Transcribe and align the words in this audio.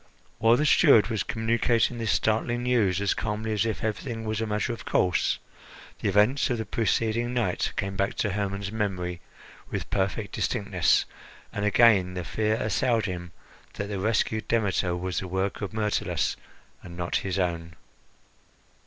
While 0.39 0.57
the 0.57 0.65
steward 0.65 1.09
was 1.09 1.21
communicating 1.21 1.99
this 1.99 2.11
startling 2.13 2.63
news 2.63 2.99
as 3.01 3.13
calmly 3.13 3.53
as 3.53 3.67
if 3.67 3.83
everything 3.83 4.25
was 4.25 4.41
a 4.41 4.47
matter 4.47 4.73
of 4.73 4.83
course, 4.83 5.37
the 5.99 6.09
events 6.09 6.49
of 6.49 6.57
the 6.57 6.65
preceding 6.65 7.35
night 7.35 7.71
came 7.77 7.95
back 7.95 8.15
to 8.15 8.31
Hermon's 8.31 8.71
memory 8.71 9.21
with 9.69 9.87
perfect 9.91 10.33
distinctness, 10.33 11.05
and 11.53 11.65
again 11.65 12.15
the 12.15 12.23
fear 12.23 12.55
assailed 12.55 13.05
him 13.05 13.31
that 13.75 13.89
the 13.89 13.99
rescued 13.99 14.47
Demeter 14.47 14.95
was 14.95 15.19
the 15.19 15.27
work 15.27 15.61
of 15.61 15.71
Myrtilus, 15.71 16.35
and 16.81 16.97
not 16.97 17.17
his 17.17 17.37
own. 17.37 17.75